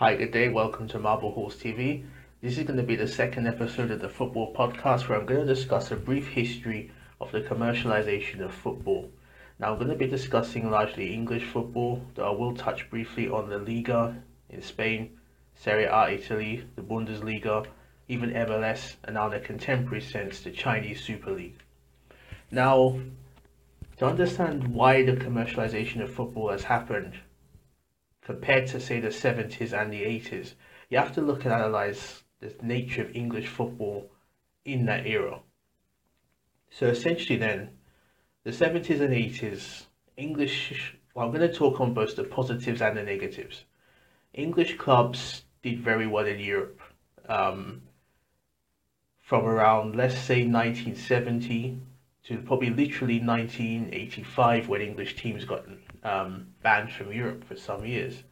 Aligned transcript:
Hi, 0.00 0.16
good 0.16 0.30
day. 0.30 0.48
Welcome 0.48 0.88
to 0.88 0.98
Marble 0.98 1.30
Horse 1.30 1.56
TV. 1.56 2.06
This 2.40 2.56
is 2.56 2.64
going 2.64 2.78
to 2.78 2.82
be 2.82 2.96
the 2.96 3.06
second 3.06 3.46
episode 3.46 3.90
of 3.90 4.00
the 4.00 4.08
football 4.08 4.54
podcast 4.54 5.06
where 5.06 5.20
I'm 5.20 5.26
going 5.26 5.46
to 5.46 5.54
discuss 5.54 5.90
a 5.90 5.94
brief 5.94 6.28
history 6.28 6.90
of 7.20 7.30
the 7.32 7.42
commercialization 7.42 8.40
of 8.40 8.54
football. 8.54 9.10
Now, 9.58 9.72
I'm 9.72 9.78
going 9.78 9.90
to 9.90 9.94
be 9.94 10.06
discussing 10.06 10.70
largely 10.70 11.12
English 11.12 11.44
football, 11.44 12.02
though 12.14 12.32
I 12.32 12.34
will 12.34 12.56
touch 12.56 12.88
briefly 12.88 13.28
on 13.28 13.50
the 13.50 13.58
Liga 13.58 14.16
in 14.48 14.62
Spain, 14.62 15.18
Serie 15.54 15.84
A 15.84 16.12
Italy, 16.12 16.64
the 16.76 16.82
Bundesliga, 16.82 17.66
even 18.08 18.30
MLS, 18.30 18.94
and 19.04 19.16
now 19.16 19.26
in 19.26 19.34
a 19.34 19.40
contemporary 19.40 20.00
sense, 20.00 20.40
the 20.40 20.50
Chinese 20.50 21.04
Super 21.04 21.32
League. 21.32 21.60
Now, 22.50 22.98
to 23.98 24.06
understand 24.06 24.66
why 24.68 25.04
the 25.04 25.12
commercialization 25.12 26.00
of 26.02 26.10
football 26.10 26.52
has 26.52 26.64
happened 26.64 27.18
compared 28.30 28.68
to, 28.68 28.78
say, 28.78 29.00
the 29.00 29.08
70s 29.08 29.72
and 29.72 29.92
the 29.92 30.02
80s, 30.02 30.54
you 30.88 30.98
have 30.98 31.12
to 31.12 31.20
look 31.20 31.44
and 31.44 31.52
analyze 31.52 32.22
the 32.38 32.54
nature 32.62 33.02
of 33.02 33.16
English 33.16 33.48
football 33.48 34.08
in 34.64 34.86
that 34.86 35.04
era. 35.04 35.40
So 36.70 36.86
essentially, 36.86 37.36
then, 37.36 37.70
the 38.44 38.52
70s 38.52 39.00
and 39.00 39.12
80s, 39.12 39.86
English, 40.16 40.94
well, 41.12 41.26
I'm 41.26 41.32
going 41.32 41.50
to 41.50 41.52
talk 41.52 41.80
on 41.80 41.92
both 41.92 42.14
the 42.14 42.22
positives 42.22 42.80
and 42.80 42.96
the 42.96 43.02
negatives. 43.02 43.64
English 44.32 44.78
clubs 44.78 45.42
did 45.62 45.80
very 45.80 46.06
well 46.06 46.26
in 46.26 46.38
Europe. 46.38 46.80
Um, 47.28 47.82
from 49.18 49.44
around, 49.44 49.96
let's 49.96 50.16
say, 50.16 50.46
1970 50.46 51.80
to 52.26 52.38
probably 52.38 52.70
literally 52.70 53.18
1985 53.18 54.68
when 54.68 54.82
English 54.82 55.16
teams 55.16 55.44
got 55.44 55.64
um, 56.04 56.48
banned 56.62 56.92
from 56.92 57.12
Europe 57.12 57.44
for 57.44 57.56
some 57.56 57.84
years. 57.84 58.22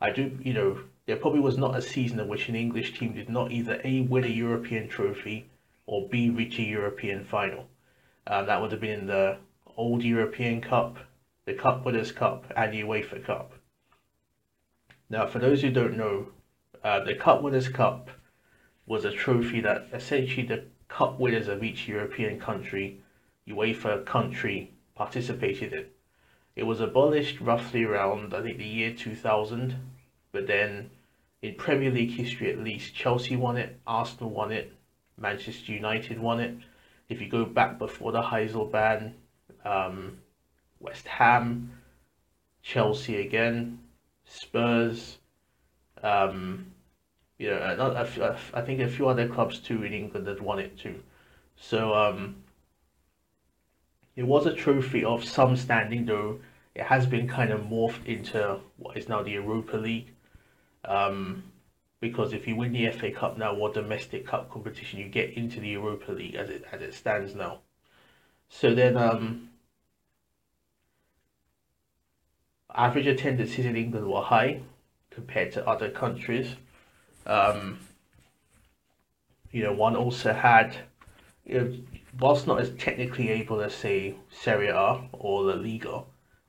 I 0.00 0.10
do, 0.10 0.38
you 0.42 0.52
know, 0.52 0.80
there 1.06 1.16
probably 1.16 1.40
was 1.40 1.58
not 1.58 1.76
a 1.76 1.82
season 1.82 2.20
in 2.20 2.28
which 2.28 2.48
an 2.48 2.54
English 2.54 2.98
team 2.98 3.14
did 3.14 3.28
not 3.28 3.50
either 3.50 3.80
A, 3.84 4.02
win 4.02 4.24
a 4.24 4.28
European 4.28 4.88
trophy 4.88 5.48
or 5.86 6.08
B, 6.08 6.30
reach 6.30 6.58
a 6.58 6.62
European 6.62 7.24
final. 7.24 7.66
Um, 8.26 8.46
that 8.46 8.60
would 8.60 8.72
have 8.72 8.80
been 8.80 9.06
the 9.06 9.38
old 9.76 10.02
European 10.02 10.60
Cup, 10.60 10.98
the 11.46 11.54
Cup 11.54 11.84
Winners' 11.84 12.12
Cup, 12.12 12.44
and 12.56 12.72
the 12.72 12.82
UEFA 12.82 13.24
Cup. 13.24 13.52
Now, 15.08 15.26
for 15.26 15.38
those 15.38 15.62
who 15.62 15.70
don't 15.70 15.96
know, 15.96 16.28
uh, 16.84 17.00
the 17.04 17.14
Cup 17.14 17.42
Winners' 17.42 17.68
Cup 17.68 18.10
was 18.86 19.04
a 19.04 19.12
trophy 19.12 19.60
that 19.60 19.86
essentially 19.92 20.46
the 20.46 20.64
cup 20.88 21.20
winners 21.20 21.48
of 21.48 21.62
each 21.62 21.86
European 21.86 22.40
country, 22.40 23.00
UEFA 23.46 24.04
country, 24.04 24.72
participated 24.94 25.72
in. 25.72 25.86
It 26.58 26.66
was 26.66 26.80
abolished 26.80 27.40
roughly 27.40 27.84
around, 27.84 28.34
I 28.34 28.42
think, 28.42 28.58
the 28.58 28.64
year 28.64 28.92
2000, 28.92 29.76
but 30.32 30.48
then 30.48 30.90
in 31.40 31.54
Premier 31.54 31.92
League 31.92 32.10
history 32.10 32.50
at 32.50 32.58
least, 32.58 32.96
Chelsea 32.96 33.36
won 33.36 33.56
it, 33.56 33.78
Arsenal 33.86 34.30
won 34.30 34.50
it, 34.50 34.72
Manchester 35.16 35.70
United 35.70 36.18
won 36.18 36.40
it. 36.40 36.56
If 37.08 37.20
you 37.20 37.28
go 37.28 37.44
back 37.44 37.78
before 37.78 38.10
the 38.10 38.22
Heysel 38.22 38.72
ban, 38.72 39.14
um, 39.64 40.18
West 40.80 41.06
Ham, 41.06 41.70
Chelsea 42.60 43.20
again, 43.20 43.78
Spurs, 44.24 45.18
um, 46.02 46.72
you 47.38 47.50
know, 47.50 48.04
I 48.52 48.62
think 48.62 48.80
a 48.80 48.88
few 48.88 49.06
other 49.06 49.28
clubs 49.28 49.60
too 49.60 49.84
in 49.84 49.92
England 49.92 50.26
had 50.26 50.40
won 50.40 50.58
it 50.58 50.76
too. 50.76 51.04
So 51.54 51.94
um, 51.94 52.42
it 54.18 54.26
was 54.26 54.46
a 54.46 54.52
trophy 54.52 55.04
of 55.04 55.24
some 55.24 55.56
standing, 55.56 56.04
though 56.04 56.40
it 56.74 56.82
has 56.82 57.06
been 57.06 57.28
kind 57.28 57.52
of 57.52 57.60
morphed 57.60 58.04
into 58.06 58.58
what 58.76 58.96
is 58.96 59.08
now 59.08 59.22
the 59.22 59.30
Europa 59.30 59.76
League. 59.76 60.12
Um, 60.84 61.44
because 62.00 62.32
if 62.32 62.48
you 62.48 62.56
win 62.56 62.72
the 62.72 62.90
FA 62.90 63.12
Cup 63.12 63.38
now 63.38 63.54
or 63.54 63.72
domestic 63.72 64.26
cup 64.26 64.50
competition, 64.50 64.98
you 64.98 65.08
get 65.08 65.34
into 65.34 65.60
the 65.60 65.68
Europa 65.68 66.10
League 66.10 66.34
as 66.34 66.50
it 66.50 66.64
as 66.72 66.82
it 66.82 66.94
stands 66.94 67.36
now. 67.36 67.60
So 68.48 68.74
then, 68.74 68.96
um, 68.96 69.50
average 72.74 73.06
attendances 73.06 73.64
in 73.64 73.76
England 73.76 74.08
were 74.08 74.22
high 74.22 74.62
compared 75.10 75.52
to 75.52 75.64
other 75.64 75.90
countries. 75.90 76.56
Um, 77.24 77.78
you 79.52 79.62
know, 79.62 79.72
one 79.72 79.94
also 79.94 80.32
had, 80.32 80.76
whilst 82.20 82.46
not 82.46 82.60
as 82.60 82.70
technically 82.70 83.30
able 83.30 83.60
as 83.60 83.74
say 83.74 84.14
Serie 84.30 84.68
A 84.68 85.08
or 85.12 85.44
La 85.44 85.54
Liga 85.54 86.02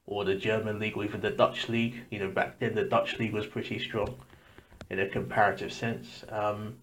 or 0.06 0.25
the 0.25 0.35
German 0.35 0.80
league 0.80 0.97
or 0.97 1.03
even 1.03 1.22
the 1.22 1.30
Dutch 1.30 1.69
league, 1.69 2.06
you 2.09 2.19
know, 2.19 2.31
back 2.31 2.59
then 2.59 2.75
the 2.75 2.84
Dutch 2.84 3.19
league 3.19 3.34
was 3.34 3.46
pretty 3.46 3.78
strong 3.78 4.16
in 4.90 5.00
a 5.00 5.07
comparative 5.07 5.72
sense. 5.72 6.24
Um, 6.30 6.78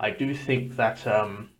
I 0.00 0.10
do 0.10 0.34
think 0.34 0.76
that, 0.76 1.06
um, 1.06 1.50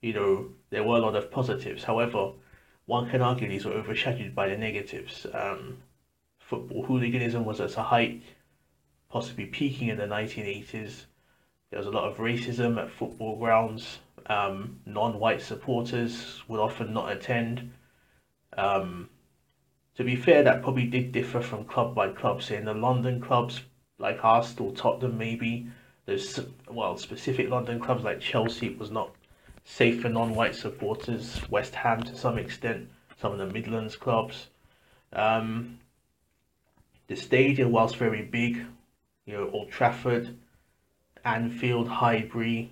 you 0.00 0.14
know, 0.14 0.48
there 0.70 0.82
were 0.82 0.96
a 0.96 1.00
lot 1.00 1.16
of 1.16 1.30
positives. 1.30 1.84
However, 1.84 2.32
one 2.86 3.10
can 3.10 3.20
argue 3.20 3.48
these 3.48 3.66
were 3.66 3.72
overshadowed 3.72 4.34
by 4.34 4.48
the 4.48 4.56
negatives. 4.56 5.26
Um, 5.34 5.78
football 6.38 6.86
hooliganism 6.86 7.44
was 7.44 7.60
at 7.60 7.76
a 7.76 7.82
height, 7.82 8.22
possibly 9.10 9.44
peaking 9.44 9.88
in 9.88 9.98
the 9.98 10.06
1980s. 10.06 11.04
There 11.70 11.78
was 11.78 11.86
a 11.86 11.90
lot 11.90 12.10
of 12.10 12.16
racism 12.16 12.82
at 12.82 12.90
football 12.90 13.36
grounds. 13.36 13.98
Um, 14.26 14.80
non-white 14.86 15.42
supporters 15.42 16.42
would 16.48 16.60
often 16.60 16.92
not 16.92 17.12
attend. 17.12 17.72
Um, 18.56 19.08
to 19.96 20.04
be 20.04 20.16
fair, 20.16 20.42
that 20.42 20.62
probably 20.62 20.86
did 20.86 21.12
differ 21.12 21.40
from 21.40 21.64
club 21.64 21.94
by 21.94 22.10
club. 22.10 22.42
Say 22.42 22.56
in 22.56 22.64
the 22.64 22.74
London 22.74 23.20
clubs 23.20 23.62
like 23.98 24.24
Arsenal, 24.24 24.72
Tottenham, 24.72 25.18
maybe 25.18 25.66
there's 26.06 26.40
well 26.70 26.96
specific 26.96 27.50
London 27.50 27.80
clubs 27.80 28.04
like 28.04 28.20
Chelsea 28.20 28.70
was 28.70 28.90
not 28.90 29.10
safe 29.64 30.00
for 30.02 30.08
non-white 30.08 30.54
supporters. 30.54 31.40
West 31.50 31.74
Ham 31.74 32.02
to 32.04 32.16
some 32.16 32.38
extent, 32.38 32.88
some 33.20 33.32
of 33.32 33.38
the 33.38 33.46
Midlands 33.46 33.96
clubs. 33.96 34.48
Um, 35.12 35.78
the 37.08 37.16
stadium, 37.16 37.72
whilst 37.72 37.96
very 37.96 38.22
big, 38.22 38.64
you 39.26 39.34
know, 39.34 39.50
Old 39.50 39.70
Trafford, 39.70 40.36
Anfield, 41.24 41.88
Highbury, 41.88 42.70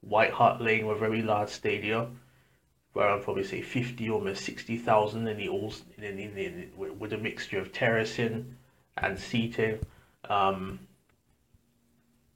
White 0.00 0.32
Hart 0.32 0.60
Lane 0.60 0.86
were 0.86 0.94
very 0.94 1.22
large 1.22 1.50
stadia 1.50 2.08
where 2.92 3.08
I'd 3.08 3.22
probably 3.22 3.44
say 3.44 3.62
50, 3.62 4.10
almost 4.10 4.44
60,000 4.44 5.28
in 5.28 5.36
the 5.36 5.48
all 5.48 5.72
in, 5.96 6.04
in, 6.04 6.18
in, 6.18 6.38
in, 6.38 6.98
with 6.98 7.12
a 7.12 7.18
mixture 7.18 7.60
of 7.60 7.72
terracing 7.72 8.56
and 8.96 9.18
seating. 9.18 9.78
Um, 10.28 10.80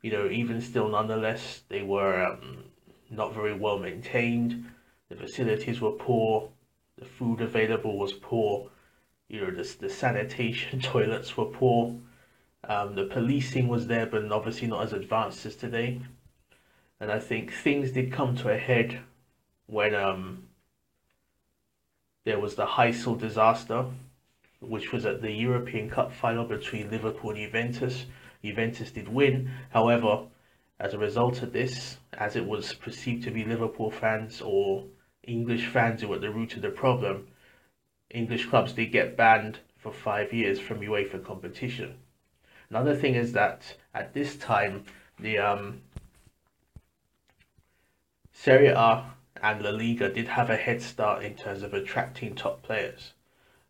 you 0.02 0.12
know, 0.12 0.28
even 0.28 0.60
still, 0.60 0.88
nonetheless, 0.88 1.62
they 1.68 1.82
were 1.82 2.24
um, 2.24 2.64
not 3.10 3.34
very 3.34 3.54
well 3.54 3.78
maintained. 3.78 4.66
The 5.08 5.16
facilities 5.16 5.80
were 5.80 5.92
poor. 5.92 6.50
The 6.98 7.04
food 7.04 7.40
available 7.40 7.98
was 7.98 8.12
poor. 8.12 8.70
You 9.28 9.40
know, 9.40 9.50
the, 9.50 9.76
the 9.80 9.90
sanitation 9.90 10.80
toilets 10.82 11.36
were 11.36 11.46
poor. 11.46 11.96
Um, 12.68 12.94
the 12.94 13.04
policing 13.06 13.68
was 13.68 13.88
there, 13.88 14.06
but 14.06 14.30
obviously 14.30 14.68
not 14.68 14.84
as 14.84 14.92
advanced 14.92 15.44
as 15.46 15.56
today. 15.56 16.00
And 17.00 17.10
I 17.10 17.18
think 17.18 17.52
things 17.52 17.92
did 17.92 18.12
come 18.12 18.36
to 18.36 18.50
a 18.50 18.58
head 18.58 19.00
when 19.66 19.94
um, 19.94 20.44
there 22.24 22.38
was 22.38 22.54
the 22.54 22.66
Heysel 22.66 23.18
disaster, 23.18 23.86
which 24.60 24.92
was 24.92 25.04
at 25.04 25.20
the 25.20 25.32
European 25.32 25.90
Cup 25.90 26.12
final 26.12 26.44
between 26.44 26.90
Liverpool 26.90 27.30
and 27.30 27.38
Juventus. 27.38 28.06
Juventus 28.42 28.90
did 28.90 29.08
win, 29.08 29.50
however, 29.70 30.26
as 30.80 30.94
a 30.94 30.98
result 30.98 31.42
of 31.42 31.52
this, 31.52 31.98
as 32.14 32.36
it 32.36 32.46
was 32.46 32.72
perceived 32.74 33.24
to 33.24 33.30
be 33.30 33.44
Liverpool 33.44 33.90
fans 33.90 34.40
or 34.40 34.84
English 35.22 35.66
fans 35.66 36.00
who 36.00 36.08
were 36.08 36.16
at 36.16 36.20
the 36.20 36.30
root 36.30 36.56
of 36.56 36.62
the 36.62 36.70
problem, 36.70 37.28
English 38.10 38.46
clubs 38.46 38.72
did 38.72 38.92
get 38.92 39.16
banned 39.16 39.58
for 39.78 39.92
five 39.92 40.32
years 40.32 40.58
from 40.58 40.80
UEFA 40.80 41.24
competition. 41.24 41.96
Another 42.70 42.94
thing 42.94 43.14
is 43.14 43.32
that 43.32 43.76
at 43.94 44.14
this 44.14 44.36
time, 44.36 44.84
the 45.18 45.38
um, 45.38 45.80
Serie 48.36 48.66
A 48.66 49.14
and 49.40 49.62
La 49.62 49.70
Liga 49.70 50.12
did 50.12 50.26
have 50.26 50.50
a 50.50 50.56
head 50.56 50.82
start 50.82 51.22
in 51.22 51.36
terms 51.36 51.62
of 51.62 51.72
attracting 51.72 52.34
top 52.34 52.62
players. 52.62 53.12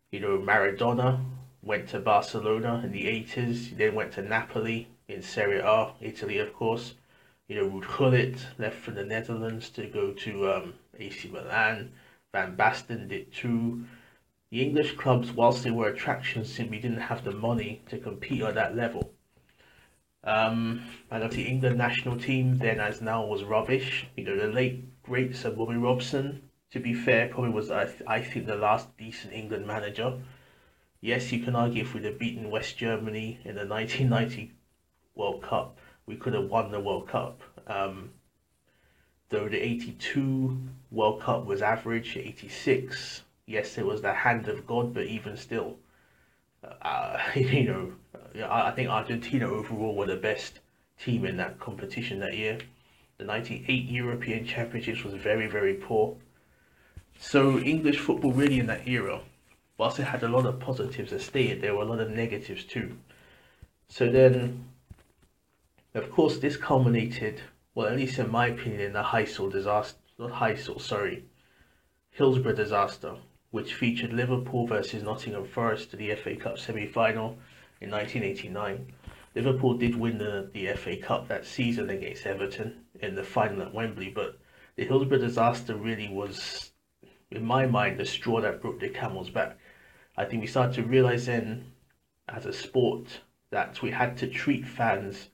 You 0.09 0.19
know, 0.19 0.39
Maradona 0.39 1.23
went 1.61 1.87
to 1.89 1.99
Barcelona 1.99 2.81
in 2.83 2.91
the 2.91 3.05
80s, 3.05 3.67
he 3.67 3.75
then 3.75 3.93
went 3.93 4.13
to 4.13 4.23
Napoli 4.23 4.89
in 5.07 5.21
Serie 5.21 5.59
A, 5.59 5.93
Italy, 6.01 6.39
of 6.39 6.51
course. 6.53 6.95
You 7.47 7.57
know, 7.57 7.69
Ruud 7.69 7.95
Gullit 7.95 8.47
left 8.57 8.77
for 8.77 8.89
the 8.89 9.05
Netherlands 9.05 9.69
to 9.69 9.85
go 9.85 10.11
to 10.11 10.51
um, 10.51 10.73
AC 10.97 11.29
Milan. 11.29 11.93
Van 12.33 12.57
Basten 12.57 13.07
did 13.07 13.31
too. 13.31 13.85
The 14.49 14.63
English 14.63 14.97
clubs, 14.97 15.31
whilst 15.31 15.63
they 15.63 15.71
were 15.71 15.89
attractions, 15.89 16.51
simply 16.51 16.79
didn't 16.79 17.01
have 17.01 17.23
the 17.23 17.31
money 17.31 17.83
to 17.89 17.99
compete 17.99 18.41
at 18.41 18.55
that 18.55 18.75
level. 18.75 19.14
Um, 20.25 20.83
of 21.11 21.31
the 21.31 21.43
England 21.43 21.77
national 21.77 22.17
team, 22.17 22.57
then 22.57 22.79
as 22.79 23.01
now, 23.01 23.25
was 23.25 23.43
rubbish. 23.43 24.07
You 24.17 24.23
know, 24.23 24.37
the 24.37 24.47
late 24.47 25.03
great 25.03 25.35
Sir 25.35 25.51
Bobby 25.51 25.77
Robson, 25.77 26.49
to 26.71 26.79
be 26.79 26.93
fair, 26.93 27.27
probably 27.27 27.51
was, 27.51 27.69
I, 27.69 27.85
th- 27.85 28.01
I 28.07 28.21
think, 28.21 28.47
the 28.47 28.55
last 28.55 28.97
decent 28.97 29.33
England 29.33 29.67
manager. 29.67 30.19
Yes, 30.99 31.31
you 31.31 31.43
can 31.43 31.55
argue 31.55 31.83
if 31.83 31.93
we'd 31.93 32.05
have 32.05 32.17
beaten 32.17 32.49
West 32.49 32.77
Germany 32.77 33.39
in 33.45 33.55
the 33.55 33.67
1990 33.67 34.53
World 35.13 35.43
Cup, 35.43 35.77
we 36.07 36.15
could 36.15 36.33
have 36.33 36.49
won 36.49 36.71
the 36.71 36.79
World 36.79 37.07
Cup. 37.07 37.41
Um, 37.67 38.11
though 39.29 39.47
the 39.47 39.61
82 39.61 40.57
World 40.91 41.21
Cup 41.21 41.45
was 41.45 41.61
average, 41.61 42.17
86, 42.17 43.21
yes, 43.45 43.77
it 43.77 43.85
was 43.85 44.01
the 44.01 44.13
hand 44.13 44.47
of 44.47 44.65
God, 44.65 44.93
but 44.93 45.05
even 45.05 45.37
still, 45.37 45.77
uh, 46.81 47.19
you 47.35 47.63
know, 47.63 47.93
I 48.49 48.71
think 48.71 48.89
Argentina 48.89 49.49
overall 49.49 49.95
were 49.95 50.05
the 50.05 50.15
best 50.15 50.59
team 50.99 51.25
in 51.25 51.37
that 51.37 51.59
competition 51.59 52.19
that 52.19 52.35
year. 52.35 52.59
The 53.17 53.23
98 53.23 53.89
European 53.89 54.45
Championships 54.45 55.03
was 55.03 55.13
very, 55.13 55.47
very 55.47 55.75
poor. 55.75 56.17
So 57.17 57.59
English 57.59 57.99
football 57.99 58.33
really 58.33 58.59
in 58.59 58.67
that 58.67 58.87
era, 58.87 59.21
whilst 59.77 59.99
it 59.99 60.03
had 60.03 60.23
a 60.23 60.27
lot 60.27 60.45
of 60.45 60.59
positives 60.59 61.13
as 61.13 61.23
stated, 61.23 61.61
there 61.61 61.75
were 61.75 61.83
a 61.83 61.85
lot 61.85 61.99
of 61.99 62.09
negatives 62.09 62.65
too. 62.65 62.97
So 63.87 64.11
then, 64.11 64.65
of 65.93 66.11
course, 66.11 66.37
this 66.39 66.57
culminated, 66.57 67.41
well, 67.73 67.87
at 67.87 67.95
least 67.95 68.19
in 68.19 68.29
my 68.29 68.47
opinion, 68.47 68.81
in 68.81 68.93
the 68.93 69.03
Heysel 69.03 69.51
disaster, 69.51 69.99
not 70.17 70.31
Heysel, 70.31 70.81
sorry, 70.81 71.23
Hillsborough 72.11 72.55
disaster, 72.55 73.15
which 73.55 73.73
featured 73.73 74.11
Liverpool 74.11 74.67
versus 74.67 75.01
Nottingham 75.01 75.45
Forest 75.45 75.89
to 75.91 75.95
the 75.95 76.13
FA 76.15 76.35
Cup 76.35 76.59
semi-final 76.59 77.37
in 77.79 77.89
1989. 77.89 78.91
Liverpool 79.33 79.77
did 79.77 79.95
win 79.95 80.17
the, 80.17 80.49
the 80.53 80.67
FA 80.73 80.97
Cup 80.97 81.29
that 81.29 81.45
season 81.45 81.89
against 81.89 82.25
Everton 82.25 82.83
in 82.99 83.15
the 83.15 83.23
final 83.23 83.61
at 83.61 83.73
Wembley, 83.73 84.09
but 84.09 84.37
the 84.75 84.83
Hillsborough 84.83 85.19
disaster 85.19 85.73
really 85.73 86.09
was, 86.09 86.71
in 87.31 87.45
my 87.45 87.65
mind, 87.65 87.97
the 87.97 88.05
straw 88.05 88.41
that 88.41 88.61
broke 88.61 88.81
the 88.81 88.89
camel's 88.89 89.29
back. 89.29 89.57
I 90.17 90.25
think 90.25 90.41
we 90.41 90.47
started 90.47 90.75
to 90.75 90.83
realize 90.83 91.27
then, 91.27 91.71
as 92.27 92.45
a 92.45 92.51
sport, 92.51 93.21
that 93.51 93.81
we 93.81 93.89
had 93.89 94.17
to 94.17 94.27
treat 94.27 94.67
fans 94.67 95.29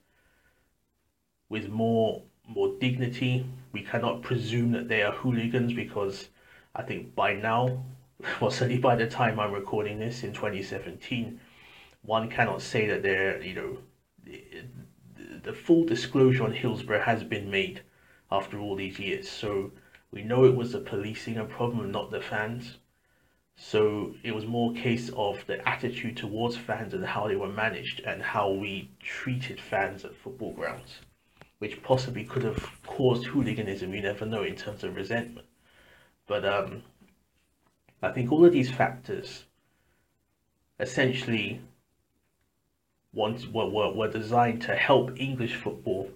with 1.48 1.68
more 1.68 2.22
more 2.46 2.72
dignity. 2.78 3.44
We 3.72 3.82
cannot 3.82 4.22
presume 4.22 4.70
that 4.72 4.86
they 4.86 5.02
are 5.02 5.12
hooligans 5.12 5.72
because 5.72 6.28
I 6.72 6.82
think 6.84 7.16
by 7.16 7.34
now 7.34 7.82
well, 8.40 8.50
certainly 8.50 8.78
by 8.78 8.96
the 8.96 9.06
time 9.06 9.40
I'm 9.40 9.52
recording 9.52 9.98
this 9.98 10.22
in 10.22 10.32
2017, 10.32 11.40
one 12.02 12.28
cannot 12.28 12.62
say 12.62 12.86
that 12.86 13.02
there, 13.02 13.40
you 13.42 13.54
know, 13.54 13.78
the, 14.24 14.40
the 15.42 15.52
full 15.52 15.84
disclosure 15.84 16.44
on 16.44 16.52
Hillsborough 16.52 17.02
has 17.02 17.24
been 17.24 17.50
made 17.50 17.82
after 18.30 18.58
all 18.58 18.76
these 18.76 18.98
years. 18.98 19.28
So 19.28 19.72
we 20.10 20.22
know 20.22 20.44
it 20.44 20.56
was 20.56 20.72
the 20.72 20.80
policing 20.80 21.36
a 21.36 21.44
problem, 21.44 21.90
not 21.90 22.10
the 22.10 22.20
fans. 22.20 22.78
So 23.56 24.14
it 24.22 24.34
was 24.34 24.46
more 24.46 24.72
a 24.72 24.74
case 24.74 25.10
of 25.16 25.44
the 25.46 25.66
attitude 25.68 26.16
towards 26.16 26.56
fans 26.56 26.94
and 26.94 27.04
how 27.04 27.28
they 27.28 27.36
were 27.36 27.48
managed 27.48 28.00
and 28.00 28.22
how 28.22 28.50
we 28.50 28.90
treated 29.00 29.60
fans 29.60 30.04
at 30.04 30.16
football 30.16 30.52
grounds, 30.52 31.00
which 31.58 31.82
possibly 31.82 32.24
could 32.24 32.44
have 32.44 32.66
caused 32.86 33.26
hooliganism. 33.26 33.94
You 33.94 34.02
never 34.02 34.26
know 34.26 34.42
in 34.42 34.56
terms 34.56 34.84
of 34.84 34.96
resentment. 34.96 35.46
But 36.26 36.44
um, 36.44 36.82
I 38.02 38.10
think 38.10 38.32
all 38.32 38.44
of 38.44 38.52
these 38.52 38.70
factors 38.70 39.44
essentially 40.80 41.60
want, 43.12 43.52
were, 43.52 43.68
were, 43.68 43.92
were 43.92 44.10
designed 44.10 44.62
to 44.62 44.74
help 44.74 45.18
English 45.18 45.54
football 45.54 46.10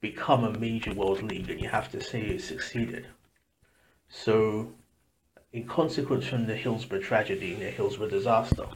become 0.00 0.44
a 0.44 0.58
major 0.58 0.92
world 0.92 1.22
league, 1.22 1.50
and 1.50 1.60
you 1.60 1.68
have 1.68 1.90
to 1.90 2.00
say 2.00 2.20
it 2.20 2.42
succeeded. 2.42 3.06
So, 4.08 4.72
in 5.52 5.66
consequence 5.66 6.26
from 6.26 6.46
the 6.46 6.54
Hillsborough 6.54 7.00
tragedy, 7.00 7.54
the 7.54 7.70
Hillsborough 7.70 8.10
disaster, 8.10 8.66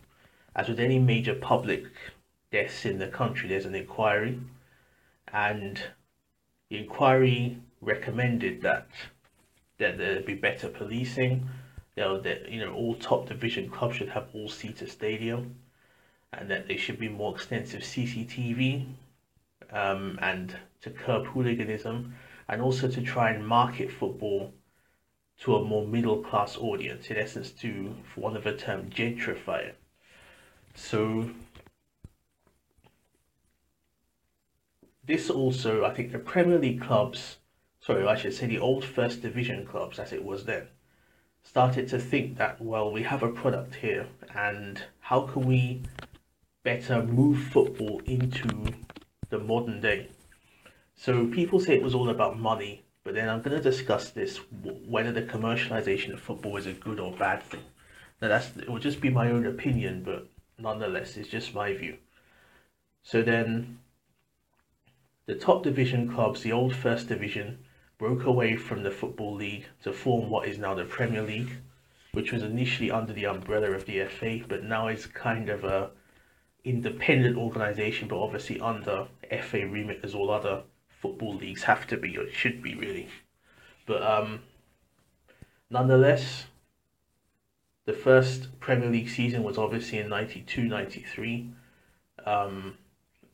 as 0.56 0.68
with 0.68 0.80
any 0.80 0.98
major 0.98 1.34
public 1.34 1.84
deaths 2.50 2.84
in 2.84 2.98
the 2.98 3.08
country, 3.08 3.48
there's 3.48 3.66
an 3.66 3.74
inquiry, 3.74 4.40
and 5.32 5.80
the 6.70 6.78
inquiry 6.78 7.58
recommended 7.80 8.62
that 8.62 8.88
that 9.76 9.96
there 9.98 10.20
be 10.22 10.34
better 10.34 10.68
policing, 10.68 11.48
you 11.98 12.04
know, 12.04 12.20
that 12.20 12.48
you 12.48 12.60
know 12.60 12.72
all 12.74 12.94
top 12.94 13.26
division 13.26 13.68
clubs 13.68 13.96
should 13.96 14.10
have 14.10 14.28
all 14.32 14.48
seater 14.48 14.86
stadium, 14.86 15.56
and 16.32 16.48
that 16.48 16.68
there 16.68 16.78
should 16.78 17.00
be 17.00 17.08
more 17.08 17.34
extensive 17.34 17.82
CCTV, 17.82 18.86
um, 19.72 20.16
and 20.22 20.56
to 20.82 20.90
curb 20.90 21.26
hooliganism, 21.26 22.14
and 22.48 22.62
also 22.62 22.86
to 22.86 23.02
try 23.02 23.30
and 23.30 23.44
market 23.44 23.90
football 23.90 24.52
to 25.40 25.56
a 25.56 25.64
more 25.64 25.84
middle 25.88 26.22
class 26.22 26.56
audience. 26.56 27.10
In 27.10 27.16
essence, 27.16 27.50
to 27.62 27.92
for 28.14 28.20
want 28.20 28.36
of 28.36 28.46
a 28.46 28.56
term, 28.56 28.90
gentrify 28.90 29.64
it. 29.64 29.76
So 30.76 31.30
this 35.04 35.30
also, 35.30 35.84
I 35.84 35.92
think, 35.92 36.12
the 36.12 36.20
Premier 36.20 36.60
League 36.60 36.80
clubs, 36.80 37.38
sorry, 37.80 38.06
I 38.06 38.14
should 38.14 38.34
say 38.34 38.46
the 38.46 38.60
old 38.60 38.84
First 38.84 39.20
Division 39.20 39.66
clubs, 39.66 39.98
as 39.98 40.12
it 40.12 40.22
was 40.22 40.44
then 40.44 40.68
started 41.42 41.88
to 41.88 41.98
think 41.98 42.36
that, 42.38 42.60
well, 42.60 42.92
we 42.92 43.02
have 43.02 43.22
a 43.22 43.28
product 43.28 43.76
here 43.76 44.06
and 44.34 44.82
how 45.00 45.22
can 45.22 45.46
we 45.46 45.82
better 46.62 47.02
move 47.02 47.42
football 47.44 48.00
into 48.04 48.72
the 49.30 49.38
modern 49.38 49.80
day? 49.80 50.08
So 50.94 51.26
people 51.26 51.60
say 51.60 51.76
it 51.76 51.82
was 51.82 51.94
all 51.94 52.10
about 52.10 52.38
money, 52.38 52.84
but 53.04 53.14
then 53.14 53.28
I'm 53.28 53.40
going 53.40 53.56
to 53.56 53.62
discuss 53.62 54.10
this 54.10 54.40
whether 54.62 55.12
the 55.12 55.22
commercialization 55.22 56.12
of 56.12 56.20
football 56.20 56.56
is 56.56 56.66
a 56.66 56.72
good 56.72 57.00
or 57.00 57.12
bad 57.16 57.42
thing. 57.42 57.62
Now 58.20 58.28
that's 58.28 58.56
it 58.56 58.68
will 58.68 58.80
just 58.80 59.00
be 59.00 59.10
my 59.10 59.30
own 59.30 59.46
opinion, 59.46 60.02
but 60.04 60.28
nonetheless, 60.58 61.16
it's 61.16 61.28
just 61.28 61.54
my 61.54 61.72
view. 61.72 61.98
So 63.02 63.22
then, 63.22 63.78
the 65.26 65.36
top 65.36 65.62
division 65.62 66.12
clubs, 66.12 66.42
the 66.42 66.52
old 66.52 66.74
first 66.74 67.08
division, 67.08 67.64
broke 67.98 68.24
away 68.24 68.56
from 68.56 68.82
the 68.84 68.90
Football 68.90 69.34
League 69.34 69.66
to 69.82 69.92
form 69.92 70.30
what 70.30 70.48
is 70.48 70.58
now 70.58 70.74
the 70.74 70.84
Premier 70.84 71.22
League, 71.22 71.50
which 72.12 72.32
was 72.32 72.42
initially 72.42 72.90
under 72.90 73.12
the 73.12 73.26
umbrella 73.26 73.72
of 73.72 73.84
the 73.86 74.04
FA, 74.04 74.40
but 74.48 74.62
now 74.62 74.88
is 74.88 75.06
kind 75.06 75.48
of 75.48 75.64
a 75.64 75.90
independent 76.64 77.36
organisation, 77.36 78.08
but 78.08 78.22
obviously 78.22 78.60
under 78.60 79.08
FA 79.42 79.66
remit 79.66 80.00
as 80.02 80.14
all 80.14 80.30
other 80.30 80.62
football 81.00 81.34
leagues 81.34 81.62
have 81.64 81.86
to 81.86 81.96
be 81.96 82.16
or 82.16 82.30
should 82.30 82.62
be 82.62 82.74
really. 82.74 83.08
But 83.86 84.02
um, 84.02 84.40
nonetheless, 85.70 86.44
the 87.84 87.92
first 87.92 88.60
Premier 88.60 88.90
League 88.90 89.08
season 89.08 89.42
was 89.42 89.58
obviously 89.58 89.98
in 89.98 90.08
92 90.08 90.62
93, 90.62 91.50
um, 92.26 92.76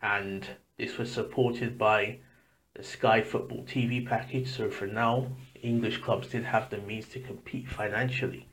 and 0.01 0.47
this 0.79 0.97
was 0.97 1.11
supported 1.11 1.77
by 1.77 2.19
Sky 2.83 3.23
Football 3.23 3.65
TV 3.65 4.07
package. 4.07 4.49
So 4.49 4.71
for 4.71 4.87
now, 4.87 5.29
English 5.63 5.99
clubs 5.99 6.29
did 6.29 6.45
have 6.45 6.71
the 6.71 6.79
means 6.79 7.09
to 7.09 7.21
compete 7.21 7.69
financially. 7.69 8.49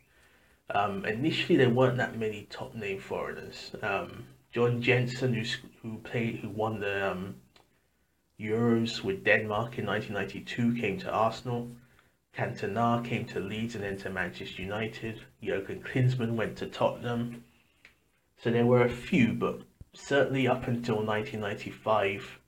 Um, 0.70 1.06
initially, 1.06 1.58
there 1.58 1.70
weren't 1.70 1.98
that 1.98 2.18
many 2.18 2.48
top 2.50 2.76
name 2.76 3.00
foreigners. 3.00 3.72
Um, 3.82 4.26
John 4.52 4.82
Jensen, 4.82 5.34
who 5.34 5.44
who 5.82 5.98
played, 6.00 6.38
who 6.38 6.50
won 6.50 6.80
the 6.80 7.12
um, 7.12 7.36
Euros 8.40 9.04
with 9.04 9.24
Denmark 9.24 9.78
in 9.78 9.86
1992, 9.86 10.80
came 10.80 11.00
to 11.00 11.12
Arsenal. 11.12 11.70
Cantona 12.34 13.04
came 13.04 13.26
to 13.26 13.40
Leeds 13.40 13.76
and 13.76 13.84
then 13.84 13.98
to 13.98 14.10
Manchester 14.10 14.62
United. 14.62 15.22
Jurgen 15.44 15.82
Klinsmann 15.82 16.36
went 16.36 16.58
to 16.58 16.68
Tottenham. 16.68 17.44
So 18.38 18.50
there 18.52 18.66
were 18.66 18.84
a 18.86 18.90
few, 18.90 19.34
but 19.34 19.62
certainly 19.94 20.48
up 20.48 20.68
until 20.68 20.96
1995, 20.96 22.40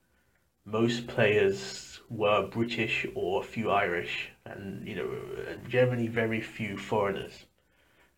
most 0.66 1.08
players 1.08 2.00
were 2.10 2.48
British 2.48 3.06
or 3.16 3.42
a 3.42 3.46
few 3.46 3.70
Irish, 3.70 4.30
and 4.46 4.88
you 4.88 4.96
know, 4.96 5.10
generally 5.68 6.08
very 6.08 6.42
few 6.42 6.78
foreigners. 6.78 7.46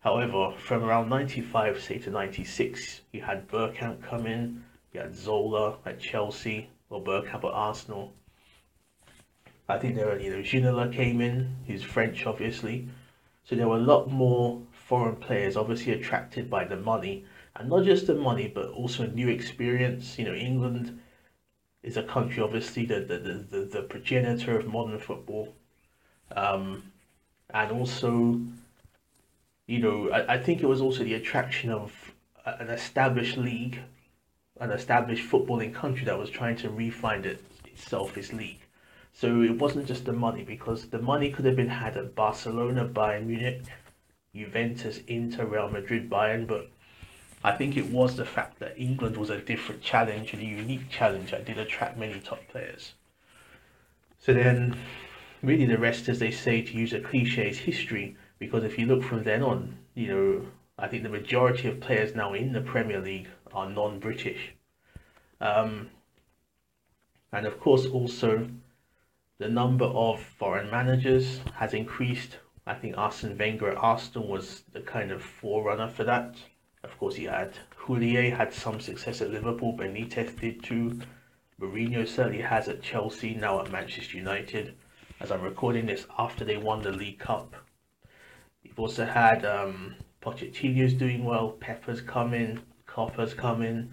However, 0.00 0.54
from 0.56 0.84
around 0.84 1.08
95, 1.08 1.82
say 1.82 1.98
to 1.98 2.10
96, 2.10 3.00
you 3.12 3.22
had 3.22 3.48
Bergkamp 3.48 4.02
come 4.02 4.26
in, 4.26 4.64
you 4.92 5.00
had 5.00 5.16
Zola 5.16 5.78
at 5.84 5.98
Chelsea, 5.98 6.70
or 6.88 7.02
Bergkamp 7.02 7.44
at 7.44 7.52
Arsenal. 7.52 8.12
I 9.68 9.78
think 9.78 9.96
there 9.96 10.06
were, 10.06 10.20
you 10.20 10.30
know, 10.30 10.42
Ginola 10.42 10.92
came 10.92 11.20
in, 11.20 11.56
who's 11.66 11.82
French 11.82 12.24
obviously. 12.26 12.88
So 13.42 13.56
there 13.56 13.68
were 13.68 13.78
a 13.78 13.80
lot 13.80 14.08
more 14.08 14.62
foreign 14.70 15.16
players 15.16 15.56
obviously 15.56 15.92
attracted 15.92 16.48
by 16.48 16.64
the 16.64 16.76
money, 16.76 17.24
and 17.56 17.68
not 17.68 17.84
just 17.84 18.06
the 18.06 18.14
money, 18.14 18.46
but 18.46 18.68
also 18.68 19.02
a 19.02 19.08
new 19.08 19.28
experience. 19.28 20.18
You 20.18 20.26
know, 20.26 20.34
England 20.34 21.00
is 21.86 21.96
a 21.96 22.02
country 22.02 22.42
obviously 22.42 22.84
the 22.84 23.00
the, 23.00 23.18
the, 23.50 23.60
the 23.64 23.82
progenitor 23.82 24.58
of 24.58 24.66
modern 24.66 24.98
football. 24.98 25.54
Um, 26.34 26.92
and 27.50 27.70
also 27.72 28.40
you 29.66 29.78
know 29.78 30.10
I, 30.10 30.34
I 30.34 30.38
think 30.42 30.62
it 30.62 30.66
was 30.66 30.80
also 30.80 31.04
the 31.04 31.14
attraction 31.14 31.70
of 31.70 31.92
an 32.44 32.68
established 32.68 33.38
league 33.38 33.78
an 34.60 34.70
established 34.70 35.28
footballing 35.28 35.74
country 35.74 36.04
that 36.06 36.18
was 36.18 36.30
trying 36.30 36.56
to 36.56 36.70
refine 36.70 37.24
it, 37.24 37.42
itself 37.66 38.16
its 38.16 38.32
league. 38.32 38.60
So 39.12 39.42
it 39.42 39.58
wasn't 39.58 39.86
just 39.86 40.04
the 40.04 40.12
money 40.12 40.42
because 40.44 40.88
the 40.88 40.98
money 40.98 41.30
could 41.30 41.44
have 41.44 41.56
been 41.56 41.68
had 41.68 41.96
at 41.96 42.14
Barcelona, 42.14 42.86
Bayern 42.86 43.26
Munich, 43.26 43.62
Juventus, 44.34 45.00
Inter, 45.06 45.46
Real 45.46 45.70
Madrid, 45.70 46.10
Bayern, 46.10 46.46
but 46.46 46.70
I 47.44 47.52
think 47.52 47.76
it 47.76 47.90
was 47.90 48.16
the 48.16 48.24
fact 48.24 48.58
that 48.58 48.78
England 48.78 49.16
was 49.16 49.30
a 49.30 49.40
different 49.40 49.82
challenge 49.82 50.32
and 50.32 50.42
a 50.42 50.46
unique 50.46 50.90
challenge 50.90 51.30
that 51.30 51.44
did 51.44 51.58
attract 51.58 51.96
many 51.96 52.18
top 52.20 52.40
players. 52.48 52.94
So 54.18 54.34
then, 54.34 54.76
really, 55.42 55.66
the 55.66 55.78
rest, 55.78 56.08
as 56.08 56.18
they 56.18 56.30
say, 56.30 56.62
to 56.62 56.72
use 56.72 56.92
a 56.92 57.00
cliche, 57.00 57.50
is 57.50 57.58
history. 57.58 58.16
Because 58.38 58.64
if 58.64 58.78
you 58.78 58.86
look 58.86 59.02
from 59.02 59.22
then 59.22 59.42
on, 59.42 59.78
you 59.94 60.08
know, 60.08 60.46
I 60.78 60.88
think 60.88 61.02
the 61.02 61.08
majority 61.08 61.68
of 61.68 61.80
players 61.80 62.14
now 62.14 62.34
in 62.34 62.52
the 62.52 62.60
Premier 62.60 63.00
League 63.00 63.28
are 63.52 63.70
non-British. 63.70 64.54
Um, 65.40 65.90
and 67.32 67.46
of 67.46 67.60
course, 67.60 67.86
also 67.86 68.48
the 69.38 69.48
number 69.48 69.84
of 69.84 70.20
foreign 70.20 70.70
managers 70.70 71.40
has 71.54 71.74
increased. 71.74 72.38
I 72.66 72.74
think 72.74 72.96
Arsene 72.98 73.38
Wenger 73.38 73.70
at 73.70 73.76
Arsenal 73.76 74.26
was 74.26 74.62
the 74.72 74.80
kind 74.80 75.10
of 75.12 75.22
forerunner 75.22 75.88
for 75.88 76.04
that. 76.04 76.36
Of 76.86 76.98
course, 76.98 77.16
he 77.16 77.24
had 77.24 77.58
Houllier 77.76 78.30
had 78.30 78.52
some 78.52 78.80
success 78.80 79.20
at 79.20 79.30
Liverpool, 79.30 79.76
Benitez 79.76 80.38
did 80.40 80.62
too. 80.62 81.00
Mourinho 81.60 82.06
certainly 82.06 82.42
has 82.42 82.68
at 82.68 82.80
Chelsea, 82.80 83.34
now 83.34 83.60
at 83.60 83.72
Manchester 83.72 84.16
United. 84.16 84.76
As 85.18 85.32
I'm 85.32 85.42
recording 85.42 85.86
this 85.86 86.06
after 86.16 86.44
they 86.44 86.56
won 86.56 86.82
the 86.82 86.92
League 86.92 87.18
Cup. 87.18 87.56
You've 88.62 88.78
also 88.78 89.04
had 89.04 89.44
um, 89.44 89.96
Pochettino's 90.22 90.94
doing 90.94 91.24
well, 91.24 91.50
Pepper's 91.50 92.00
coming, 92.00 92.60
Copper's 92.86 93.34
coming, 93.34 93.90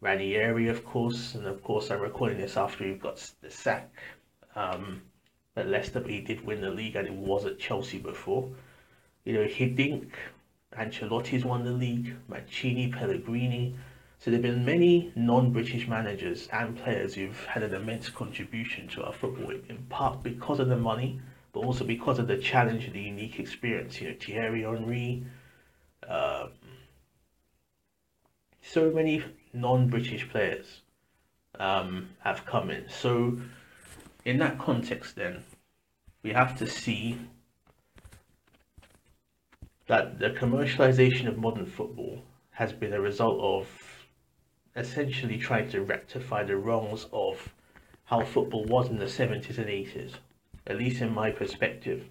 Ranieri, 0.00 0.68
of 0.68 0.84
course, 0.84 1.34
and 1.34 1.46
of 1.46 1.62
course 1.64 1.90
I'm 1.90 2.00
recording 2.00 2.38
this 2.38 2.56
after 2.56 2.84
he 2.84 2.94
got 2.94 3.16
the 3.40 3.50
sack 3.50 3.90
um, 4.54 5.02
at 5.56 5.66
Leicester, 5.66 6.00
but 6.00 6.10
he 6.10 6.20
did 6.20 6.46
win 6.46 6.60
the 6.60 6.70
league 6.70 6.94
and 6.94 7.08
it 7.08 7.14
was 7.14 7.44
at 7.44 7.58
Chelsea 7.58 7.98
before. 7.98 8.48
You 9.24 9.32
know, 9.32 9.46
Hiddink, 9.46 10.10
Ancelotti's 10.78 11.44
won 11.44 11.64
the 11.64 11.72
league, 11.72 12.14
Mancini, 12.28 12.90
Pellegrini. 12.90 13.74
So 14.18 14.30
there 14.30 14.38
have 14.38 14.42
been 14.42 14.64
many 14.64 15.12
non-British 15.14 15.88
managers 15.88 16.48
and 16.52 16.76
players 16.76 17.14
who've 17.14 17.44
had 17.44 17.62
an 17.62 17.74
immense 17.74 18.08
contribution 18.08 18.88
to 18.88 19.04
our 19.04 19.12
football, 19.12 19.50
in 19.50 19.78
part 19.88 20.22
because 20.22 20.58
of 20.58 20.68
the 20.68 20.76
money, 20.76 21.20
but 21.52 21.60
also 21.60 21.84
because 21.84 22.18
of 22.18 22.26
the 22.26 22.38
challenge 22.38 22.84
and 22.84 22.94
the 22.94 23.00
unique 23.00 23.38
experience. 23.38 24.00
You 24.00 24.10
know, 24.10 24.16
Thierry 24.20 24.62
Henry, 24.62 25.26
uh, 26.08 26.48
so 28.62 28.90
many 28.90 29.24
non-British 29.52 30.28
players 30.28 30.80
um, 31.58 32.10
have 32.20 32.44
come 32.44 32.70
in. 32.70 32.88
So 32.88 33.38
in 34.24 34.38
that 34.38 34.58
context, 34.58 35.16
then 35.16 35.44
we 36.22 36.32
have 36.32 36.58
to 36.58 36.66
see 36.66 37.18
that 39.86 40.18
the 40.18 40.30
commercialization 40.30 41.28
of 41.28 41.38
modern 41.38 41.66
football 41.66 42.22
has 42.50 42.72
been 42.72 42.92
a 42.92 43.00
result 43.00 43.38
of 43.40 43.68
essentially 44.74 45.38
trying 45.38 45.70
to 45.70 45.82
rectify 45.82 46.42
the 46.42 46.56
wrongs 46.56 47.06
of 47.12 47.52
how 48.04 48.24
football 48.24 48.64
was 48.64 48.88
in 48.88 48.98
the 48.98 49.04
70s 49.04 49.58
and 49.58 49.66
80s, 49.66 50.12
at 50.66 50.78
least 50.78 51.00
in 51.00 51.12
my 51.12 51.30
perspective. 51.30 52.04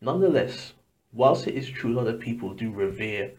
Nonetheless, 0.00 0.72
whilst 1.12 1.46
it 1.46 1.54
is 1.54 1.68
true 1.68 1.92
a 1.92 1.96
lot 1.96 2.06
of 2.06 2.20
people 2.20 2.52
do 2.52 2.70
revere 2.70 3.32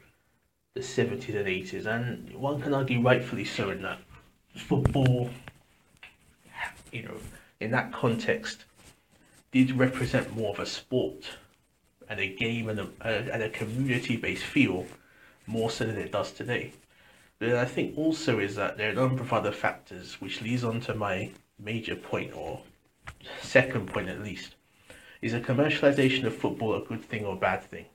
the 0.74 0.80
70s 0.80 1.36
and 1.36 1.48
80s, 1.48 1.86
and 1.86 2.34
one 2.36 2.62
can 2.62 2.74
argue 2.74 3.02
rightfully 3.02 3.46
so 3.46 3.70
in 3.70 3.82
that 3.82 4.00
football, 4.56 5.30
you 6.92 7.04
know, 7.04 7.18
in 7.60 7.72
that 7.72 7.92
context, 7.92 8.66
did 9.52 9.72
represent 9.72 10.36
more 10.36 10.54
of 10.54 10.60
a 10.60 10.66
sport 10.66 11.38
and 12.10 12.20
a 12.20 12.34
game 12.34 12.70
and 12.70 12.80
a, 12.80 12.88
and 13.04 13.44
a 13.44 13.50
community-based 13.50 14.44
feel 14.44 14.86
more 15.46 15.70
so 15.70 15.86
than 15.86 15.98
it 15.98 16.12
does 16.12 16.32
today. 16.32 16.74
But 17.40 17.54
I 17.54 17.66
think 17.66 17.98
also 17.98 18.40
is 18.40 18.56
that 18.56 18.78
there 18.78 18.90
are 18.90 18.94
a 18.94 18.96
number 18.96 19.22
of 19.22 19.32
other 19.32 19.52
factors 19.52 20.20
which 20.20 20.42
leads 20.42 20.64
on 20.64 20.82
to 20.82 20.96
my 20.96 21.32
major 21.60 21.96
point 21.96 22.34
or 22.36 22.62
second 23.42 23.88
point 23.88 24.10
at 24.10 24.22
least. 24.22 24.56
Is 25.22 25.34
a 25.34 25.40
commercialization 25.40 26.26
of 26.26 26.36
football 26.36 26.76
a 26.76 26.86
good 26.86 27.04
thing 27.04 27.26
or 27.26 27.34
a 27.34 27.40
bad 27.40 27.64
thing? 27.64 27.86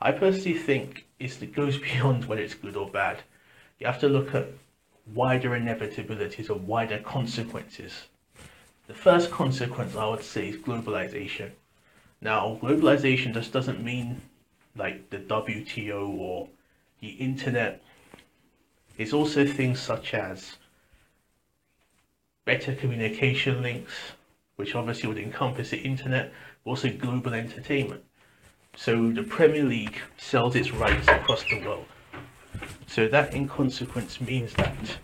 I 0.00 0.12
personally 0.12 0.58
think 0.58 1.06
it 1.18 1.54
goes 1.54 1.78
beyond 1.92 2.26
whether 2.26 2.42
it's 2.42 2.54
good 2.54 2.76
or 2.76 2.88
bad. 2.88 3.22
You 3.78 3.86
have 3.86 4.00
to 4.00 4.08
look 4.08 4.34
at 4.34 4.48
wider 5.14 5.50
inevitabilities 5.50 6.50
or 6.50 6.54
wider 6.54 6.98
consequences. 6.98 8.06
The 8.86 8.94
first 8.94 9.30
consequence 9.30 9.96
I 9.96 10.08
would 10.08 10.22
say 10.22 10.48
is 10.48 10.56
globalization. 10.56 11.50
Now, 12.26 12.58
globalization 12.60 13.32
just 13.32 13.52
doesn't 13.52 13.84
mean 13.84 14.20
like 14.74 15.10
the 15.10 15.18
WTO 15.18 16.18
or 16.18 16.48
the 17.00 17.10
internet. 17.10 17.80
It's 18.98 19.12
also 19.12 19.46
things 19.46 19.78
such 19.78 20.12
as 20.12 20.56
better 22.44 22.74
communication 22.74 23.62
links, 23.62 23.92
which 24.56 24.74
obviously 24.74 25.08
would 25.08 25.18
encompass 25.18 25.70
the 25.70 25.78
internet, 25.78 26.32
but 26.64 26.70
also 26.70 26.90
global 26.90 27.32
entertainment. 27.32 28.02
So 28.74 29.12
the 29.12 29.22
Premier 29.22 29.62
League 29.62 30.00
sells 30.16 30.56
its 30.56 30.72
rights 30.72 31.06
across 31.06 31.44
the 31.44 31.64
world. 31.64 31.86
So 32.88 33.06
that 33.06 33.34
in 33.34 33.46
consequence 33.46 34.20
means 34.20 34.52
that 34.54 34.98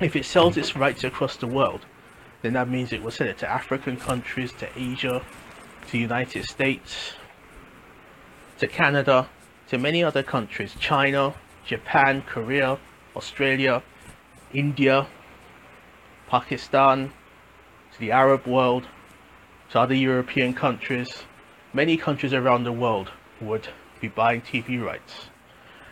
if 0.00 0.16
it 0.16 0.24
sells 0.24 0.56
its 0.56 0.74
rights 0.74 1.04
across 1.04 1.36
the 1.36 1.46
world, 1.46 1.84
then 2.40 2.54
that 2.54 2.70
means 2.70 2.94
it 2.94 3.02
will 3.02 3.10
sell 3.10 3.26
it 3.26 3.36
to 3.40 3.50
African 3.50 3.98
countries, 3.98 4.52
to 4.52 4.68
Asia, 4.74 5.22
to 5.88 5.98
United 5.98 6.44
States, 6.44 7.14
to 8.58 8.66
Canada, 8.66 9.28
to 9.68 9.78
many 9.78 10.04
other 10.04 10.22
countries, 10.22 10.74
China, 10.78 11.34
Japan, 11.64 12.22
Korea, 12.22 12.78
Australia, 13.16 13.82
India, 14.52 15.06
Pakistan, 16.28 17.12
to 17.92 17.98
the 17.98 18.12
Arab 18.12 18.46
world, 18.46 18.86
to 19.70 19.80
other 19.80 19.94
European 19.94 20.52
countries, 20.52 21.24
many 21.72 21.96
countries 21.96 22.32
around 22.32 22.64
the 22.64 22.72
world 22.72 23.10
would 23.40 23.68
be 24.00 24.08
buying 24.08 24.40
TV 24.40 24.82
rights. 24.82 25.28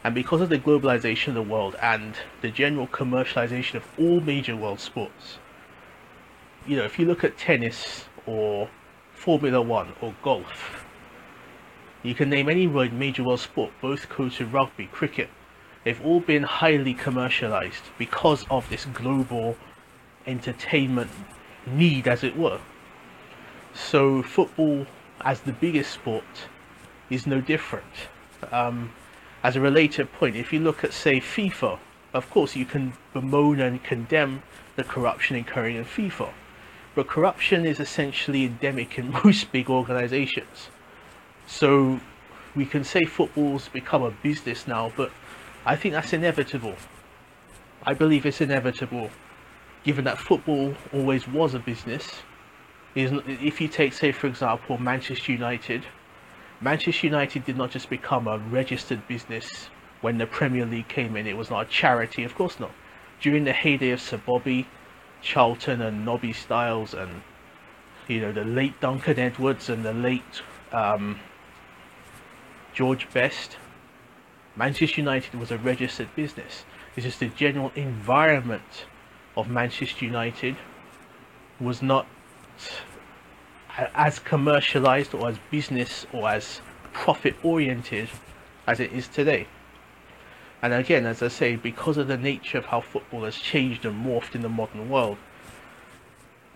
And 0.04 0.14
because 0.14 0.40
of 0.40 0.50
the 0.50 0.58
globalization 0.58 1.28
of 1.28 1.34
the 1.34 1.42
world 1.42 1.74
and 1.82 2.14
the 2.40 2.50
general 2.50 2.86
commercialization 2.86 3.74
of 3.74 3.84
all 3.98 4.20
major 4.20 4.54
world 4.54 4.80
sports, 4.80 5.38
you 6.66 6.76
know, 6.76 6.84
if 6.84 6.98
you 6.98 7.06
look 7.06 7.24
at 7.24 7.36
tennis 7.36 8.04
or 8.26 8.68
Formula 9.26 9.60
One 9.60 9.92
or 10.00 10.14
golf, 10.22 10.86
you 12.04 12.14
can 12.14 12.30
name 12.30 12.48
any 12.48 12.68
major 12.68 13.24
world 13.24 13.40
sport, 13.40 13.72
both 13.82 14.08
go 14.08 14.28
to 14.28 14.46
rugby, 14.46 14.86
cricket. 14.86 15.28
They've 15.82 16.00
all 16.06 16.20
been 16.20 16.44
highly 16.44 16.94
commercialized 16.94 17.82
because 17.98 18.46
of 18.52 18.68
this 18.70 18.84
global 18.84 19.56
entertainment 20.28 21.10
need, 21.66 22.06
as 22.06 22.22
it 22.22 22.36
were. 22.36 22.60
So 23.74 24.22
football 24.22 24.86
as 25.22 25.40
the 25.40 25.52
biggest 25.52 25.90
sport 25.90 26.46
is 27.10 27.26
no 27.26 27.40
different. 27.40 28.06
Um, 28.52 28.92
as 29.42 29.56
a 29.56 29.60
related 29.60 30.12
point, 30.12 30.36
if 30.36 30.52
you 30.52 30.60
look 30.60 30.84
at, 30.84 30.92
say, 30.92 31.18
FIFA, 31.18 31.80
of 32.14 32.30
course 32.30 32.54
you 32.54 32.64
can 32.64 32.92
bemoan 33.12 33.58
and 33.58 33.82
condemn 33.82 34.44
the 34.76 34.84
corruption 34.84 35.34
occurring 35.34 35.74
in 35.74 35.84
FIFA, 35.84 36.30
but 36.96 37.06
corruption 37.06 37.66
is 37.66 37.78
essentially 37.78 38.46
endemic 38.46 38.98
in 38.98 39.10
most 39.24 39.52
big 39.52 39.70
organizations. 39.70 40.70
So 41.46 42.00
we 42.56 42.64
can 42.66 42.82
say 42.82 43.04
football's 43.04 43.68
become 43.68 44.02
a 44.02 44.10
business 44.10 44.66
now, 44.66 44.90
but 44.96 45.12
I 45.64 45.76
think 45.76 45.94
that's 45.94 46.12
inevitable. 46.12 46.74
I 47.84 47.94
believe 47.94 48.26
it's 48.26 48.40
inevitable, 48.40 49.10
given 49.84 50.04
that 50.06 50.18
football 50.18 50.74
always 50.92 51.28
was 51.28 51.54
a 51.54 51.60
business, 51.60 52.10
if 52.96 53.60
you 53.60 53.68
take, 53.68 53.92
say, 53.92 54.10
for 54.10 54.26
example, 54.26 54.78
Manchester 54.78 55.32
United, 55.32 55.84
Manchester 56.62 57.06
United 57.06 57.44
did 57.44 57.58
not 57.58 57.70
just 57.70 57.90
become 57.90 58.26
a 58.26 58.38
registered 58.38 59.06
business 59.06 59.68
when 60.00 60.16
the 60.16 60.26
Premier 60.26 60.64
League 60.64 60.88
came 60.88 61.14
in. 61.14 61.26
It 61.26 61.36
was 61.36 61.50
not 61.50 61.66
a 61.66 61.68
charity, 61.68 62.24
of 62.24 62.34
course 62.34 62.58
not. 62.58 62.72
During 63.20 63.44
the 63.44 63.52
heyday 63.52 63.90
of 63.90 64.00
Sir 64.00 64.16
Bobby, 64.16 64.66
Charlton 65.26 65.82
and 65.82 66.04
Nobby 66.04 66.32
Stiles 66.32 66.94
and 66.94 67.22
you 68.06 68.20
know 68.20 68.30
the 68.30 68.44
late 68.44 68.80
Duncan 68.80 69.18
Edwards 69.18 69.68
and 69.68 69.84
the 69.84 69.92
late 69.92 70.42
um, 70.70 71.18
George 72.72 73.12
Best, 73.12 73.56
Manchester 74.54 75.00
United 75.00 75.34
was 75.34 75.50
a 75.50 75.58
registered 75.58 76.14
business. 76.14 76.64
It's 76.94 77.04
just 77.04 77.18
the 77.18 77.28
general 77.28 77.72
environment 77.74 78.86
of 79.36 79.50
Manchester 79.50 80.04
United 80.04 80.54
was 81.58 81.82
not 81.82 82.06
as 83.94 84.20
commercialized 84.20 85.12
or 85.12 85.28
as 85.28 85.38
business 85.50 86.06
or 86.12 86.28
as 86.28 86.60
profit 86.92 87.34
oriented 87.42 88.08
as 88.66 88.78
it 88.78 88.92
is 88.92 89.08
today. 89.08 89.48
And 90.62 90.72
again, 90.72 91.06
as 91.06 91.22
I 91.22 91.28
say, 91.28 91.56
because 91.56 91.96
of 91.96 92.08
the 92.08 92.16
nature 92.16 92.58
of 92.58 92.66
how 92.66 92.80
football 92.80 93.24
has 93.24 93.36
changed 93.36 93.84
and 93.84 94.04
morphed 94.04 94.34
in 94.34 94.42
the 94.42 94.48
modern 94.48 94.88
world, 94.88 95.18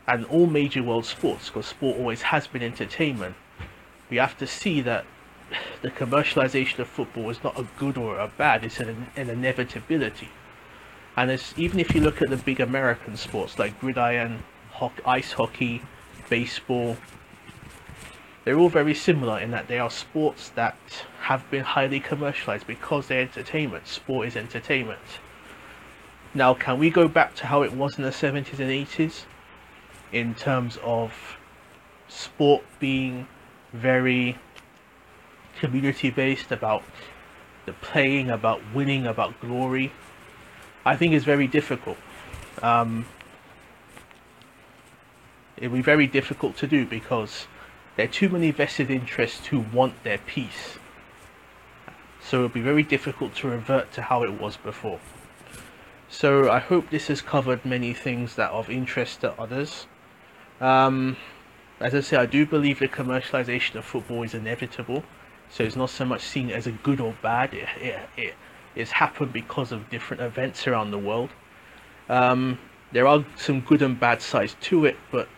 and 0.07 0.25
all 0.27 0.47
major 0.47 0.83
world 0.83 1.05
sports, 1.05 1.49
because 1.49 1.67
sport 1.67 1.99
always 1.99 2.23
has 2.23 2.47
been 2.47 2.63
entertainment, 2.63 3.37
we 4.09 4.17
have 4.17 4.37
to 4.39 4.47
see 4.47 4.81
that 4.81 5.05
the 5.83 5.91
commercialization 5.91 6.79
of 6.81 6.89
football 6.89 7.31
is 7.31 7.43
not 7.45 7.59
a 7.59 7.67
good 7.79 7.97
or 7.97 8.19
a 8.19 8.29
bad, 8.29 8.65
it's 8.65 8.81
an, 8.81 9.07
an 9.17 9.31
inevitability. 9.31 10.29
And 11.17 11.31
it's, 11.31 11.55
even 11.57 11.79
if 11.79 11.95
you 11.95 12.01
look 12.01 12.23
at 12.23 12.31
the 12.31 12.37
big 12.37 12.61
American 12.61 13.17
sports 13.17 13.59
like 13.59 13.79
gridiron, 13.81 14.43
ice 15.05 15.33
hockey, 15.33 15.83
baseball, 16.29 16.97
they're 18.45 18.59
all 18.59 18.69
very 18.69 18.95
similar 18.95 19.39
in 19.39 19.51
that 19.51 19.69
they 19.69 19.79
are 19.79 19.91
sports 19.91 20.49
that 20.51 20.77
have 21.23 21.49
been 21.51 21.63
highly 21.63 22.01
commercialized 22.01 22.67
because 22.67 23.09
they're 23.09 23.21
entertainment. 23.21 23.87
Sport 23.87 24.29
is 24.29 24.37
entertainment. 24.37 25.01
Now, 26.33 26.55
can 26.55 26.79
we 26.79 26.91
go 26.91 27.09
back 27.09 27.35
to 27.37 27.47
how 27.47 27.63
it 27.63 27.73
was 27.73 27.99
in 27.99 28.05
the 28.05 28.11
70s 28.11 28.59
and 28.59 28.71
80s 28.71 29.25
in 30.13 30.35
terms 30.35 30.79
of 30.83 31.13
sport 32.09 32.63
being 32.79 33.27
very 33.73 34.39
community 35.59 36.11
based 36.11 36.51
about 36.51 36.83
the 37.67 37.73
playing, 37.75 38.31
about 38.31 38.61
winning, 38.75 39.07
about 39.07 39.39
glory? 39.41 39.93
I 40.85 40.97
think 40.97 41.13
it's 41.13 41.25
very 41.25 41.47
difficult. 41.47 41.99
Um, 42.63 43.07
it'd 45.57 45.73
be 45.73 45.83
very 45.83 46.07
difficult 46.07 46.57
to 46.59 46.67
do 46.67 46.87
because 46.87 47.47
there 47.97 48.07
are 48.07 48.09
too 48.09 48.29
many 48.29 48.51
vested 48.51 48.91
interests 48.91 49.47
who 49.47 49.61
want 49.73 50.03
their 50.05 50.19
piece. 50.19 50.79
So 52.23 52.39
it'll 52.39 52.49
be 52.49 52.61
very 52.61 52.83
difficult 52.83 53.35
to 53.37 53.49
revert 53.49 53.93
to 53.93 54.03
how 54.03 54.23
it 54.23 54.41
was 54.41 54.57
before. 54.57 55.01
So 56.09 56.51
I 56.51 56.59
hope 56.59 56.91
this 56.91 57.09
has 57.09 57.23
covered 57.23 57.65
many 57.65 57.95
things 57.95 58.37
that 58.37 58.51
are 58.51 58.59
of 58.59 58.71
interest 58.71 59.21
to 59.21 59.33
others. 59.41 59.87
Um, 60.61 61.17
as 61.81 61.95
I 61.95 62.01
say, 62.01 62.17
I 62.17 62.27
do 62.27 62.45
believe 62.45 62.79
the 62.79 62.89
commercialization 62.89 63.77
of 63.77 63.85
football 63.85 64.23
is 64.23 64.35
inevitable. 64.35 65.03
So 65.49 65.65
it's 65.65 65.77
not 65.77 65.91
so 65.91 66.05
much 66.05 66.21
seen 66.21 66.51
as 66.51 66.67
a 66.67 66.73
good 66.73 67.01
or 67.01 67.15
bad. 67.23 67.55
It, 67.55 67.69
it, 67.81 68.01
it, 68.17 68.35
it's 68.77 68.93
happened 68.93 69.33
because 69.33 69.73
of 69.73 69.89
different 69.91 70.23
events 70.23 70.67
around 70.67 70.91
the 70.91 70.99
world. 70.99 71.31
Um, 72.09 72.59
there 72.93 73.07
are 73.07 73.25
some 73.37 73.61
good 73.61 73.83
and 73.83 73.99
bad 73.99 74.21
sides 74.21 74.57
to 74.63 74.85
it, 74.85 74.97
but 75.11 75.29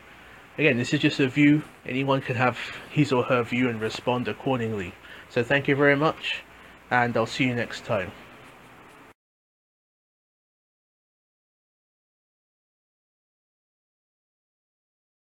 again, 0.58 0.78
this 0.78 0.92
is 0.92 1.00
just 1.00 1.20
a 1.20 1.28
view. 1.28 1.62
Anyone 1.84 2.20
can 2.20 2.36
have 2.36 2.58
his 2.90 3.12
or 3.12 3.24
her 3.24 3.42
view 3.42 3.68
and 3.68 3.80
respond 3.80 4.28
accordingly. 4.28 4.94
So 5.28 5.42
thank 5.42 5.66
you 5.66 5.74
very 5.74 5.96
much, 5.96 6.42
and 6.90 7.16
I'll 7.16 7.26
see 7.26 7.44
you 7.44 7.54
next 7.54 7.84
time. 7.84 8.12